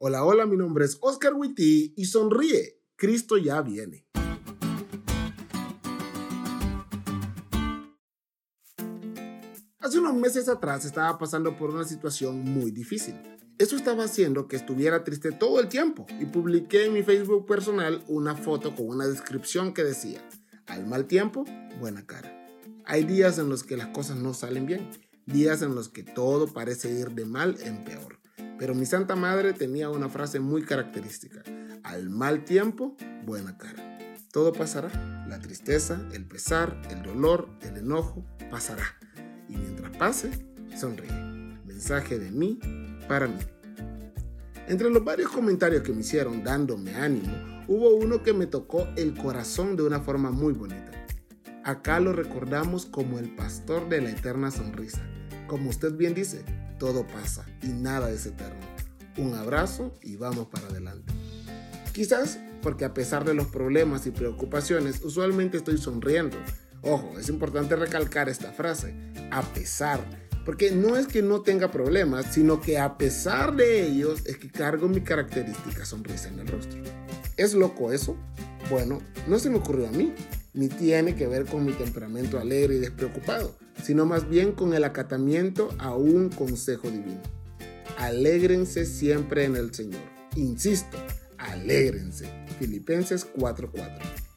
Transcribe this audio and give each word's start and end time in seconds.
Hola, 0.00 0.24
hola, 0.24 0.46
mi 0.46 0.56
nombre 0.56 0.84
es 0.84 0.96
Oscar 1.00 1.34
Witty 1.34 1.94
y 1.96 2.04
sonríe, 2.04 2.80
Cristo 2.94 3.36
ya 3.36 3.62
viene. 3.62 4.06
Hace 9.80 9.98
unos 9.98 10.14
meses 10.14 10.48
atrás 10.48 10.84
estaba 10.84 11.18
pasando 11.18 11.56
por 11.56 11.70
una 11.70 11.82
situación 11.82 12.44
muy 12.44 12.70
difícil. 12.70 13.16
Eso 13.58 13.74
estaba 13.74 14.04
haciendo 14.04 14.46
que 14.46 14.54
estuviera 14.54 15.02
triste 15.02 15.32
todo 15.32 15.58
el 15.58 15.66
tiempo 15.68 16.06
y 16.20 16.26
publiqué 16.26 16.84
en 16.84 16.92
mi 16.92 17.02
Facebook 17.02 17.44
personal 17.46 18.04
una 18.06 18.36
foto 18.36 18.76
con 18.76 18.86
una 18.86 19.08
descripción 19.08 19.74
que 19.74 19.82
decía, 19.82 20.22
al 20.66 20.86
mal 20.86 21.06
tiempo, 21.06 21.44
buena 21.80 22.06
cara. 22.06 22.46
Hay 22.84 23.02
días 23.02 23.40
en 23.40 23.48
los 23.48 23.64
que 23.64 23.76
las 23.76 23.88
cosas 23.88 24.18
no 24.18 24.32
salen 24.32 24.64
bien, 24.64 24.88
días 25.26 25.60
en 25.62 25.74
los 25.74 25.88
que 25.88 26.04
todo 26.04 26.46
parece 26.46 26.88
ir 26.88 27.10
de 27.10 27.24
mal 27.24 27.56
en 27.62 27.82
peor. 27.82 28.17
Pero 28.58 28.74
mi 28.74 28.86
Santa 28.86 29.14
Madre 29.16 29.52
tenía 29.52 29.88
una 29.88 30.08
frase 30.08 30.40
muy 30.40 30.62
característica, 30.62 31.42
al 31.84 32.10
mal 32.10 32.44
tiempo, 32.44 32.96
buena 33.24 33.56
cara. 33.56 33.98
Todo 34.32 34.52
pasará, 34.52 34.90
la 35.28 35.38
tristeza, 35.38 36.00
el 36.12 36.26
pesar, 36.26 36.80
el 36.90 37.02
dolor, 37.02 37.48
el 37.62 37.76
enojo, 37.76 38.24
pasará. 38.50 38.84
Y 39.48 39.56
mientras 39.56 39.96
pase, 39.96 40.30
sonríe. 40.76 41.12
Mensaje 41.64 42.18
de 42.18 42.30
mí 42.30 42.58
para 43.08 43.28
mí. 43.28 43.38
Entre 44.66 44.90
los 44.90 45.02
varios 45.04 45.30
comentarios 45.30 45.82
que 45.82 45.92
me 45.92 46.00
hicieron 46.00 46.44
dándome 46.44 46.94
ánimo, 46.94 47.64
hubo 47.68 47.94
uno 47.94 48.22
que 48.22 48.34
me 48.34 48.46
tocó 48.46 48.86
el 48.96 49.16
corazón 49.16 49.76
de 49.76 49.84
una 49.84 50.00
forma 50.00 50.30
muy 50.30 50.52
bonita. 50.52 50.90
Acá 51.64 52.00
lo 52.00 52.12
recordamos 52.12 52.86
como 52.86 53.18
el 53.18 53.34
pastor 53.34 53.88
de 53.88 54.02
la 54.02 54.10
eterna 54.10 54.50
sonrisa. 54.50 55.00
Como 55.46 55.70
usted 55.70 55.92
bien 55.94 56.14
dice, 56.14 56.44
todo 56.78 57.06
pasa 57.06 57.46
y 57.62 57.68
nada 57.68 58.10
es 58.10 58.26
eterno. 58.26 58.60
Un 59.16 59.34
abrazo 59.34 59.94
y 60.02 60.16
vamos 60.16 60.46
para 60.48 60.68
adelante. 60.68 61.12
Quizás 61.92 62.38
porque 62.62 62.84
a 62.84 62.94
pesar 62.94 63.24
de 63.24 63.34
los 63.34 63.48
problemas 63.48 64.06
y 64.06 64.10
preocupaciones, 64.10 65.02
usualmente 65.02 65.56
estoy 65.56 65.78
sonriendo. 65.78 66.36
Ojo, 66.82 67.18
es 67.18 67.28
importante 67.28 67.74
recalcar 67.76 68.28
esta 68.28 68.52
frase, 68.52 68.94
a 69.30 69.42
pesar 69.42 70.00
porque 70.48 70.70
no 70.70 70.96
es 70.96 71.06
que 71.06 71.20
no 71.20 71.42
tenga 71.42 71.70
problemas, 71.70 72.32
sino 72.32 72.58
que 72.58 72.78
a 72.78 72.96
pesar 72.96 73.54
de 73.54 73.86
ellos 73.86 74.22
es 74.24 74.38
que 74.38 74.50
cargo 74.50 74.88
mi 74.88 75.02
característica 75.02 75.84
sonrisa 75.84 76.28
en 76.28 76.38
el 76.38 76.48
rostro. 76.48 76.80
¿Es 77.36 77.52
loco 77.52 77.92
eso? 77.92 78.16
Bueno, 78.70 79.02
no 79.26 79.38
se 79.38 79.50
me 79.50 79.58
ocurrió 79.58 79.88
a 79.88 79.90
mí, 79.90 80.14
ni 80.54 80.68
tiene 80.68 81.14
que 81.14 81.26
ver 81.26 81.44
con 81.44 81.66
mi 81.66 81.72
temperamento 81.72 82.38
alegre 82.38 82.76
y 82.76 82.78
despreocupado, 82.78 83.58
sino 83.82 84.06
más 84.06 84.28
bien 84.28 84.52
con 84.52 84.74
el 84.74 84.84
acatamiento 84.84 85.70
a 85.78 85.94
un 85.94 86.28
consejo 86.28 86.90
divino. 86.90 87.20
Alégrense 87.96 88.86
siempre 88.86 89.44
en 89.44 89.56
el 89.56 89.74
Señor. 89.74 90.00
Insisto, 90.36 90.96
alégrense. 91.36 92.26
Filipenses 92.58 93.26
4:4. 93.36 94.28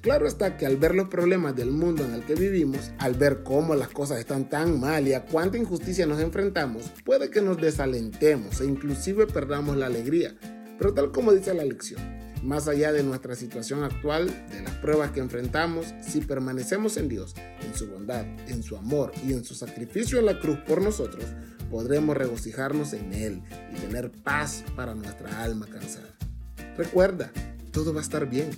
Claro 0.00 0.26
está 0.26 0.56
que 0.56 0.64
al 0.64 0.78
ver 0.78 0.94
los 0.94 1.08
problemas 1.08 1.54
del 1.54 1.70
mundo 1.70 2.04
en 2.04 2.14
el 2.14 2.24
que 2.24 2.34
vivimos, 2.34 2.90
al 2.98 3.14
ver 3.14 3.42
cómo 3.42 3.74
las 3.74 3.88
cosas 3.88 4.18
están 4.18 4.48
tan 4.48 4.80
mal 4.80 5.06
y 5.06 5.12
a 5.12 5.26
cuánta 5.26 5.58
injusticia 5.58 6.06
nos 6.06 6.20
enfrentamos, 6.20 6.90
puede 7.04 7.28
que 7.28 7.42
nos 7.42 7.60
desalentemos 7.60 8.62
e 8.62 8.64
inclusive 8.64 9.26
perdamos 9.26 9.76
la 9.76 9.86
alegría. 9.86 10.34
Pero 10.78 10.94
tal 10.94 11.12
como 11.12 11.32
dice 11.32 11.52
la 11.52 11.66
lección, 11.66 12.00
más 12.42 12.68
allá 12.68 12.92
de 12.92 13.02
nuestra 13.02 13.34
situación 13.34 13.82
actual, 13.84 14.26
de 14.50 14.62
las 14.62 14.74
pruebas 14.76 15.10
que 15.10 15.20
enfrentamos, 15.20 15.94
si 16.00 16.20
permanecemos 16.20 16.96
en 16.96 17.08
Dios, 17.08 17.34
en 17.36 17.74
su 17.74 17.88
bondad, 17.88 18.24
en 18.48 18.62
su 18.62 18.76
amor 18.76 19.12
y 19.26 19.32
en 19.32 19.44
su 19.44 19.54
sacrificio 19.54 20.18
en 20.18 20.26
la 20.26 20.38
cruz 20.38 20.58
por 20.66 20.82
nosotros, 20.82 21.24
podremos 21.70 22.16
regocijarnos 22.16 22.92
en 22.92 23.12
Él 23.12 23.42
y 23.72 23.80
tener 23.80 24.10
paz 24.10 24.64
para 24.74 24.94
nuestra 24.94 25.42
alma 25.42 25.66
cansada. 25.66 26.16
Recuerda, 26.76 27.30
todo 27.72 27.92
va 27.92 28.00
a 28.00 28.02
estar 28.02 28.28
bien. 28.28 28.50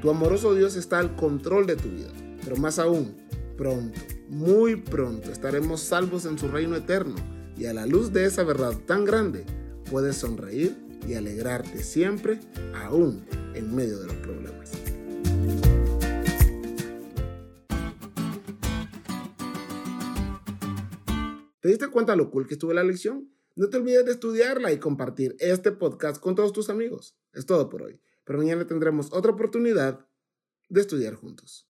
Tu 0.00 0.10
amoroso 0.10 0.54
Dios 0.54 0.76
está 0.76 0.98
al 0.98 1.16
control 1.16 1.66
de 1.66 1.76
tu 1.76 1.88
vida, 1.88 2.10
pero 2.42 2.56
más 2.56 2.78
aún, 2.78 3.16
pronto, 3.56 4.00
muy 4.28 4.76
pronto 4.76 5.30
estaremos 5.30 5.80
salvos 5.80 6.24
en 6.26 6.38
su 6.38 6.48
reino 6.48 6.76
eterno 6.76 7.14
y 7.56 7.66
a 7.66 7.72
la 7.72 7.86
luz 7.86 8.12
de 8.12 8.26
esa 8.26 8.42
verdad 8.42 8.76
tan 8.86 9.04
grande 9.04 9.44
puedes 9.90 10.16
sonreír 10.16 10.85
y 11.08 11.14
alegrarte 11.14 11.82
siempre, 11.82 12.40
aún 12.74 13.24
en 13.54 13.74
medio 13.74 13.98
de 14.00 14.06
los 14.06 14.16
problemas. 14.16 14.72
¿Te 21.60 21.68
diste 21.68 21.88
cuenta 21.88 22.14
lo 22.16 22.30
cool 22.30 22.46
que 22.46 22.54
estuvo 22.54 22.72
la 22.72 22.84
lección? 22.84 23.30
No 23.54 23.68
te 23.68 23.78
olvides 23.78 24.04
de 24.04 24.12
estudiarla 24.12 24.72
y 24.72 24.78
compartir 24.78 25.34
este 25.38 25.72
podcast 25.72 26.20
con 26.20 26.34
todos 26.34 26.52
tus 26.52 26.70
amigos. 26.70 27.16
Es 27.32 27.46
todo 27.46 27.68
por 27.68 27.82
hoy 27.82 28.00
pero 28.26 28.40
mañana 28.40 28.66
tendremos 28.66 29.12
otra 29.12 29.32
oportunidad 29.32 30.04
de 30.68 30.80
estudiar 30.80 31.14
juntos. 31.14 31.64